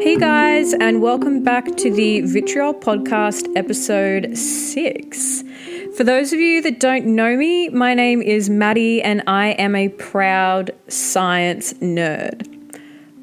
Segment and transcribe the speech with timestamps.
[0.00, 5.42] Hey guys, and welcome back to the Vitriol Podcast, episode six.
[5.96, 9.74] For those of you that don't know me, my name is Maddy, and I am
[9.74, 12.46] a proud science nerd.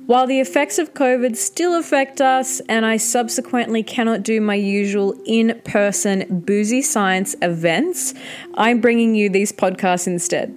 [0.06, 5.16] While the effects of COVID still affect us, and I subsequently cannot do my usual
[5.26, 8.14] in person boozy science events,
[8.56, 10.54] I'm bringing you these podcasts instead.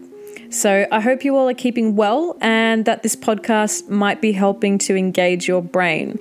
[0.50, 4.78] So I hope you all are keeping well and that this podcast might be helping
[4.78, 6.18] to engage your brain.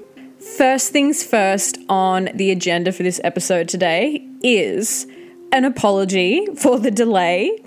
[0.58, 5.08] First things first on the agenda for this episode today is
[5.54, 7.58] an apology for the delay.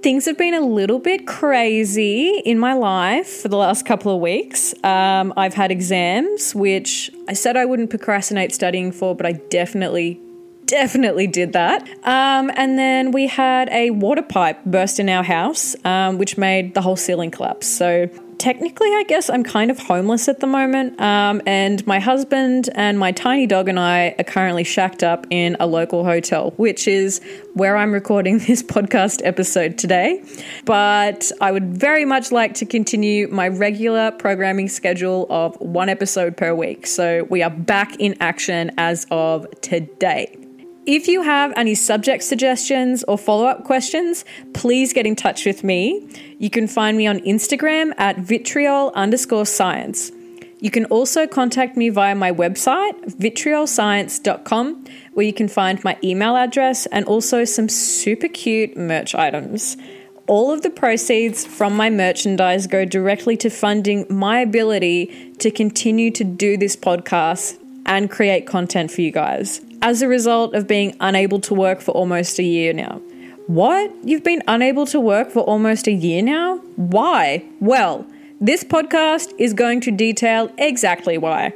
[0.00, 4.20] Things have been a little bit crazy in my life for the last couple of
[4.20, 4.74] weeks.
[4.84, 10.20] Um, I've had exams, which I said I wouldn't procrastinate studying for, but I definitely
[10.66, 11.88] definitely did that.
[12.04, 16.74] Um, and then we had a water pipe burst in our house, um, which made
[16.74, 17.66] the whole ceiling collapse.
[17.66, 21.00] So technically, I guess I'm kind of homeless at the moment.
[21.00, 25.56] Um, and my husband and my tiny dog and I are currently shacked up in
[25.60, 27.20] a local hotel, which is
[27.54, 30.22] where I'm recording this podcast episode today.
[30.64, 36.36] But I would very much like to continue my regular programming schedule of one episode
[36.36, 36.86] per week.
[36.86, 40.43] So we are back in action as of today.
[40.86, 45.64] If you have any subject suggestions or follow up questions, please get in touch with
[45.64, 46.06] me.
[46.38, 50.12] You can find me on Instagram at vitriol underscore science.
[50.60, 56.36] You can also contact me via my website, vitriolscience.com, where you can find my email
[56.36, 59.78] address and also some super cute merch items.
[60.26, 66.10] All of the proceeds from my merchandise go directly to funding my ability to continue
[66.10, 70.96] to do this podcast and create content for you guys as a result of being
[70.98, 73.00] unable to work for almost a year now.
[73.46, 73.94] What?
[74.02, 76.56] You've been unable to work for almost a year now?
[76.76, 77.44] Why?
[77.60, 78.06] Well,
[78.40, 81.52] this podcast is going to detail exactly why.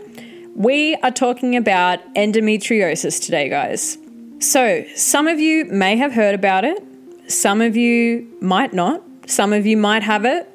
[0.55, 3.97] We are talking about endometriosis today, guys.
[4.41, 6.85] So, some of you may have heard about it,
[7.29, 10.47] some of you might not, some of you might have it,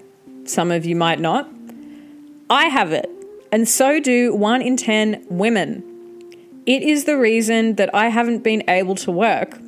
[0.46, 1.50] some of you might not.
[2.52, 3.10] I have it,
[3.52, 5.93] and so do 1 in 10 women.
[6.66, 9.60] It is the reason that I haven't been able to work.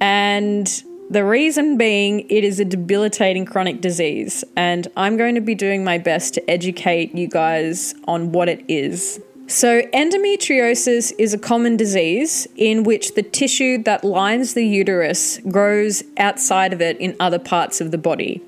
[0.00, 0.66] And
[1.10, 4.44] the reason being, it is a debilitating chronic disease.
[4.56, 8.64] And I'm going to be doing my best to educate you guys on what it
[8.68, 9.20] is.
[9.48, 16.02] So, endometriosis is a common disease in which the tissue that lines the uterus grows
[16.18, 18.42] outside of it in other parts of the body.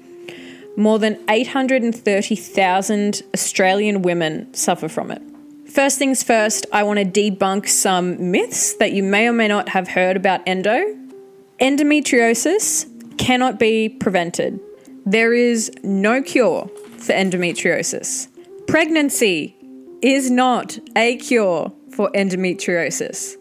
[0.76, 5.22] More than 830,000 Australian women suffer from it.
[5.70, 9.68] First things first, I want to debunk some myths that you may or may not
[9.68, 10.96] have heard about endo.
[11.60, 12.86] Endometriosis
[13.18, 14.58] cannot be prevented.
[15.04, 18.28] There is no cure for endometriosis.
[18.66, 19.56] Pregnancy
[20.00, 23.36] is not a cure for endometriosis.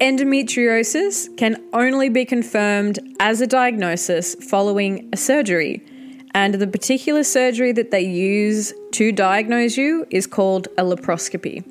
[0.00, 5.82] Endometriosis can only be confirmed as a diagnosis following a surgery
[6.34, 11.64] and the particular surgery that they use to diagnose you is called a laparoscopy.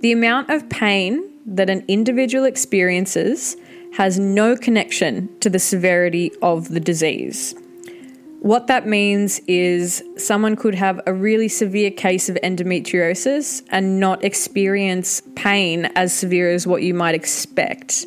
[0.00, 3.56] The amount of pain that an individual experiences
[3.94, 7.54] has no connection to the severity of the disease.
[8.40, 14.24] What that means is someone could have a really severe case of endometriosis and not
[14.24, 18.04] experience pain as severe as what you might expect,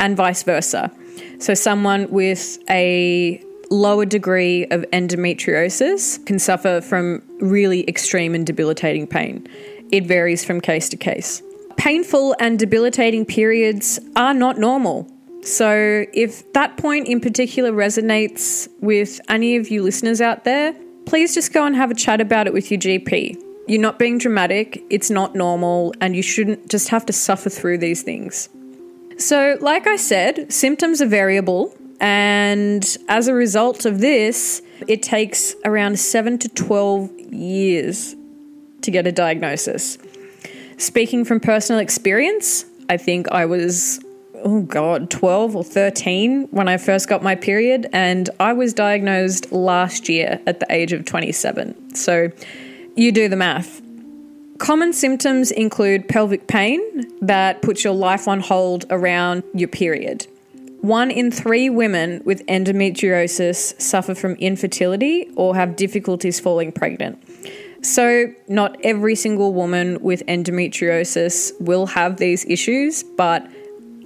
[0.00, 0.90] and vice versa.
[1.38, 9.06] So, someone with a lower degree of endometriosis can suffer from really extreme and debilitating
[9.06, 9.46] pain.
[9.92, 11.42] It varies from case to case.
[11.76, 15.08] Painful and debilitating periods are not normal.
[15.42, 20.74] So, if that point in particular resonates with any of you listeners out there,
[21.06, 23.42] please just go and have a chat about it with your GP.
[23.66, 27.78] You're not being dramatic, it's not normal, and you shouldn't just have to suffer through
[27.78, 28.50] these things.
[29.16, 35.54] So, like I said, symptoms are variable, and as a result of this, it takes
[35.64, 38.16] around 7 to 12 years
[38.82, 39.98] to get a diagnosis.
[40.78, 44.00] Speaking from personal experience, I think I was,
[44.42, 49.52] oh God, 12 or 13 when I first got my period, and I was diagnosed
[49.52, 51.94] last year at the age of 27.
[51.94, 52.30] So
[52.96, 53.82] you do the math.
[54.56, 56.80] Common symptoms include pelvic pain
[57.20, 60.26] that puts your life on hold around your period.
[60.82, 67.22] One in three women with endometriosis suffer from infertility or have difficulties falling pregnant.
[67.82, 73.46] So, not every single woman with endometriosis will have these issues, but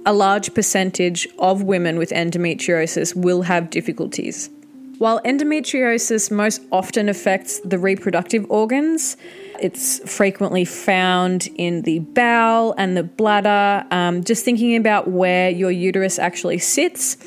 [0.05, 4.49] a large percentage of women with endometriosis will have difficulties.
[4.97, 9.17] While endometriosis most often affects the reproductive organs,
[9.61, 13.85] It's frequently found in the bowel and the bladder.
[13.91, 17.17] Um, just thinking about where your uterus actually sits,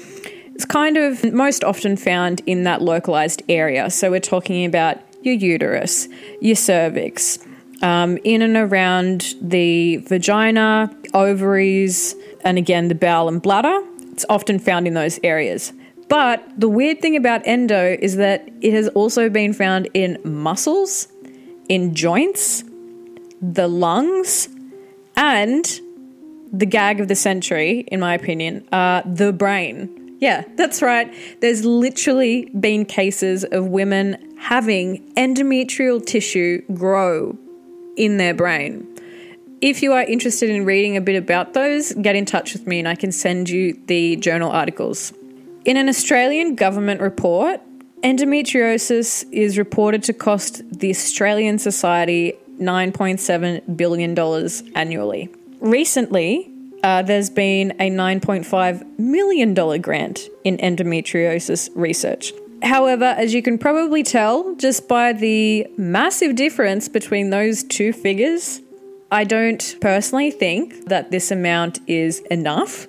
[0.54, 3.90] it's kind of most often found in that localized area.
[3.90, 6.08] So we're talking about your uterus,
[6.40, 7.38] your cervix,
[7.82, 12.14] um, in and around the vagina, ovaries,
[12.44, 13.80] and again the bowel and bladder.
[14.12, 15.72] It's often found in those areas.
[16.08, 21.06] But the weird thing about endo is that it has also been found in muscles,
[21.68, 22.64] in joints,
[23.40, 24.48] the lungs,
[25.16, 25.80] and
[26.52, 30.16] the gag of the century, in my opinion, uh, the brain.
[30.20, 31.12] Yeah, that's right.
[31.40, 37.36] There's literally been cases of women having endometrial tissue grow
[37.96, 38.86] in their brain.
[39.60, 42.78] If you are interested in reading a bit about those, get in touch with me
[42.78, 45.12] and I can send you the journal articles.
[45.64, 47.60] In an Australian government report,
[48.02, 54.18] endometriosis is reported to cost the Australian Society $9.7 billion
[54.74, 55.28] annually.
[55.60, 56.50] Recently,
[56.82, 62.32] uh, there's been a $9.5 million grant in endometriosis research.
[62.62, 68.60] However, as you can probably tell just by the massive difference between those two figures,
[69.10, 72.86] I don't personally think that this amount is enough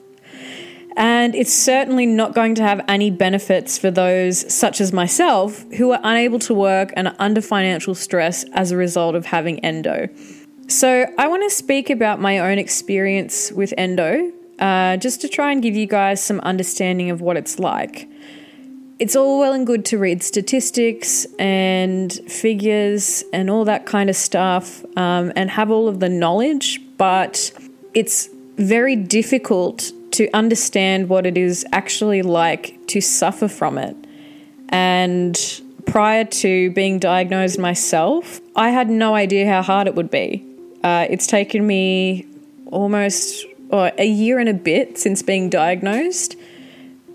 [0.97, 5.91] and it's certainly not going to have any benefits for those, such as myself, who
[5.91, 10.09] are unable to work and are under financial stress as a result of having endo.
[10.67, 15.51] So, I want to speak about my own experience with endo, uh, just to try
[15.51, 18.07] and give you guys some understanding of what it's like.
[18.99, 24.15] It's all well and good to read statistics and figures and all that kind of
[24.17, 27.51] stuff um, and have all of the knowledge, but
[27.93, 33.95] it's very difficult to understand what it is actually like to suffer from it.
[34.67, 35.39] And
[35.85, 40.45] prior to being diagnosed myself, I had no idea how hard it would be.
[40.83, 42.27] Uh, it's taken me
[42.65, 46.35] almost or a year and a bit since being diagnosed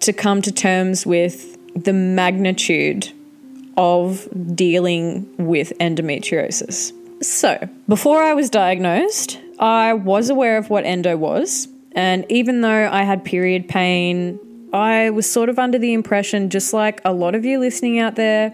[0.00, 3.12] to come to terms with the magnitude
[3.76, 6.90] of dealing with endometriosis.
[7.22, 11.68] So, before I was diagnosed, I was aware of what endo was.
[11.94, 14.38] And even though I had period pain,
[14.72, 18.16] I was sort of under the impression, just like a lot of you listening out
[18.16, 18.52] there,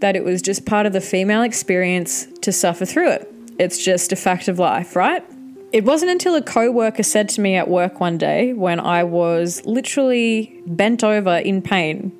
[0.00, 3.32] that it was just part of the female experience to suffer through it.
[3.58, 5.24] It's just a fact of life, right?
[5.72, 9.04] It wasn't until a co worker said to me at work one day when I
[9.04, 12.12] was literally bent over in pain,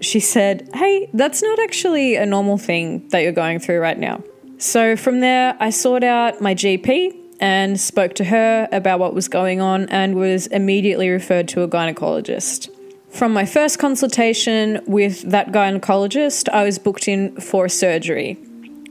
[0.00, 4.22] she said, Hey, that's not actually a normal thing that you're going through right now.
[4.58, 9.28] So from there, I sought out my GP and spoke to her about what was
[9.28, 12.68] going on and was immediately referred to a gynecologist.
[13.10, 18.38] From my first consultation with that gynecologist, I was booked in for a surgery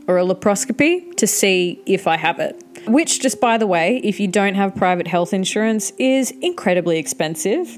[0.07, 2.61] or a laparoscopy to see if I have it.
[2.87, 7.77] Which, just by the way, if you don't have private health insurance, is incredibly expensive.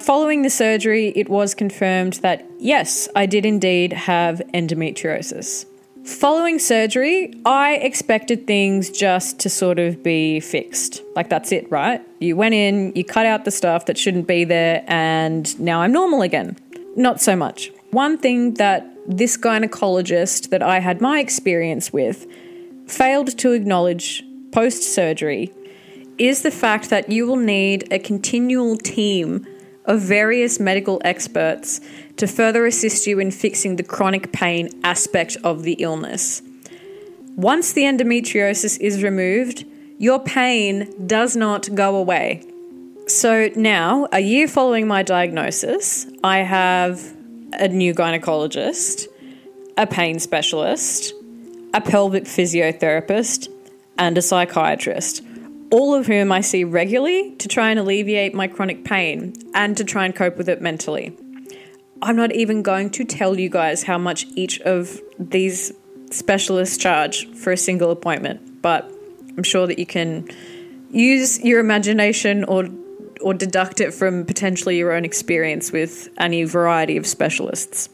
[0.00, 5.66] Following the surgery, it was confirmed that yes, I did indeed have endometriosis.
[6.04, 11.00] Following surgery, I expected things just to sort of be fixed.
[11.14, 12.00] Like, that's it, right?
[12.18, 15.92] You went in, you cut out the stuff that shouldn't be there, and now I'm
[15.92, 16.56] normal again.
[16.96, 17.70] Not so much.
[17.92, 22.26] One thing that this gynecologist that I had my experience with
[22.88, 25.52] failed to acknowledge post surgery
[26.18, 29.46] is the fact that you will need a continual team
[29.84, 31.80] of various medical experts
[32.16, 36.42] to further assist you in fixing the chronic pain aspect of the illness.
[37.36, 39.64] Once the endometriosis is removed,
[39.98, 42.44] your pain does not go away.
[43.06, 47.00] So now, a year following my diagnosis, I have
[47.52, 49.06] a new gynecologist,
[49.76, 51.12] a pain specialist,
[51.74, 53.48] a pelvic physiotherapist,
[53.98, 55.22] and a psychiatrist
[55.72, 59.84] all of whom I see regularly to try and alleviate my chronic pain and to
[59.84, 61.16] try and cope with it mentally.
[62.02, 65.72] I'm not even going to tell you guys how much each of these
[66.10, 68.92] specialists charge for a single appointment, but
[69.36, 70.28] I'm sure that you can
[70.90, 72.68] use your imagination or
[73.22, 77.88] or deduct it from potentially your own experience with any variety of specialists.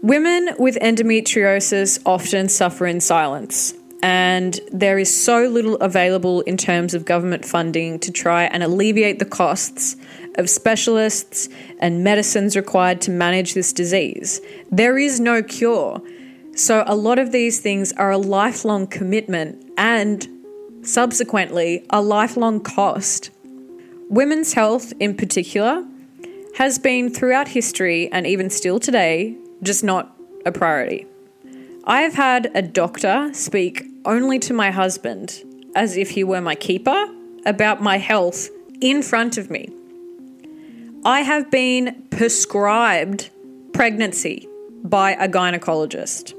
[0.00, 6.94] Women with endometriosis often suffer in silence and there is so little available in terms
[6.94, 9.96] of government funding to try and alleviate the costs
[10.36, 11.48] of specialists
[11.80, 14.40] and medicines required to manage this disease.
[14.70, 16.00] There is no cure.
[16.54, 20.26] So, a lot of these things are a lifelong commitment and
[20.82, 23.30] subsequently a lifelong cost.
[24.08, 25.84] Women's health, in particular,
[26.56, 31.06] has been throughout history and even still today just not a priority.
[31.84, 35.42] I have had a doctor speak only to my husband
[35.74, 37.06] as if he were my keeper
[37.46, 38.48] about my health
[38.80, 39.68] in front of me.
[41.04, 43.30] I have been prescribed
[43.72, 44.48] pregnancy
[44.84, 46.34] by a gynecologist.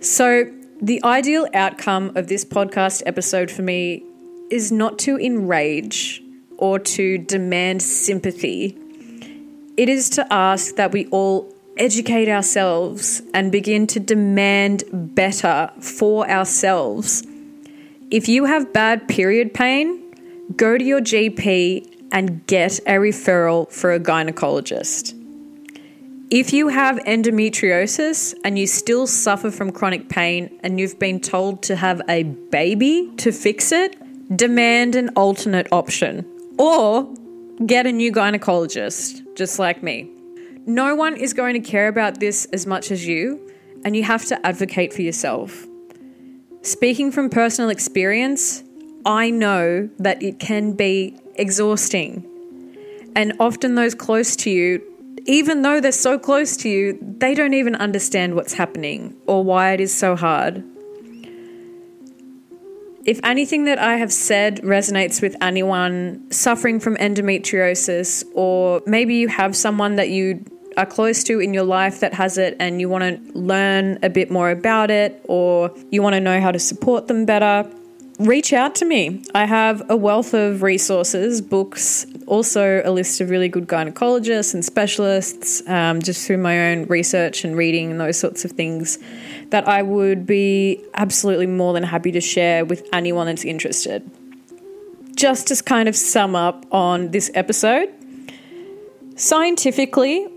[0.00, 4.04] So, the ideal outcome of this podcast episode for me
[4.50, 6.22] is not to enrage
[6.58, 8.76] or to demand sympathy.
[9.76, 16.28] It is to ask that we all educate ourselves and begin to demand better for
[16.28, 17.22] ourselves.
[18.10, 20.02] If you have bad period pain,
[20.56, 25.18] go to your GP and get a referral for a gynecologist.
[26.30, 31.62] If you have endometriosis and you still suffer from chronic pain and you've been told
[31.64, 33.96] to have a baby to fix it,
[34.36, 36.26] demand an alternate option
[36.58, 37.12] or
[37.66, 40.11] get a new gynecologist, just like me.
[40.66, 43.50] No one is going to care about this as much as you,
[43.84, 45.66] and you have to advocate for yourself.
[46.62, 48.62] Speaking from personal experience,
[49.04, 52.28] I know that it can be exhausting.
[53.16, 54.80] And often, those close to you,
[55.26, 59.72] even though they're so close to you, they don't even understand what's happening or why
[59.72, 60.62] it is so hard.
[63.04, 69.26] If anything that I have said resonates with anyone suffering from endometriosis, or maybe you
[69.26, 70.44] have someone that you
[70.76, 74.10] are close to in your life that has it and you want to learn a
[74.10, 77.68] bit more about it or you want to know how to support them better,
[78.18, 79.22] reach out to me.
[79.34, 84.64] I have a wealth of resources, books, also a list of really good gynecologists and
[84.64, 88.98] specialists, um, just through my own research and reading and those sorts of things
[89.50, 94.08] that I would be absolutely more than happy to share with anyone that's interested.
[95.14, 97.92] Just to kind of sum up on this episode,
[99.16, 100.31] scientifically,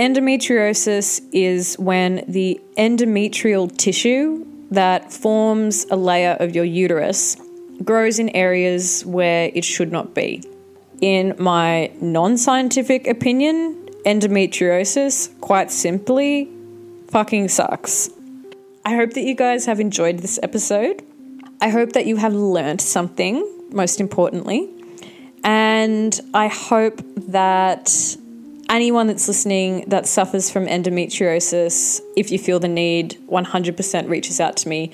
[0.00, 7.36] Endometriosis is when the endometrial tissue that forms a layer of your uterus
[7.84, 10.42] grows in areas where it should not be.
[11.02, 13.74] In my non scientific opinion,
[14.06, 16.48] endometriosis, quite simply,
[17.08, 18.08] fucking sucks.
[18.86, 21.04] I hope that you guys have enjoyed this episode.
[21.60, 24.66] I hope that you have learned something, most importantly.
[25.44, 28.16] And I hope that
[28.70, 34.56] anyone that's listening that suffers from endometriosis, if you feel the need, 100% reaches out
[34.58, 34.92] to me.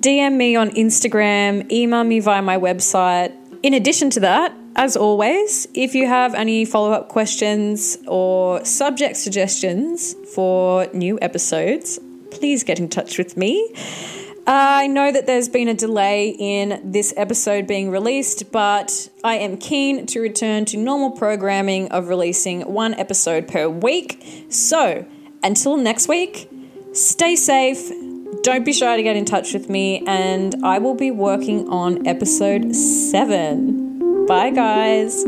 [0.00, 3.36] DM me on Instagram, email me via my website.
[3.62, 9.16] In addition to that, as always, if you have any follow up questions or subject
[9.16, 11.98] suggestions for new episodes,
[12.30, 13.72] please get in touch with me.
[14.44, 14.50] Uh,
[14.84, 19.56] I know that there's been a delay in this episode being released, but I am
[19.56, 24.46] keen to return to normal programming of releasing one episode per week.
[24.48, 25.06] So,
[25.44, 26.50] until next week,
[26.92, 27.88] stay safe.
[28.42, 32.04] Don't be shy to get in touch with me, and I will be working on
[32.08, 34.26] episode seven.
[34.26, 35.24] Bye, guys.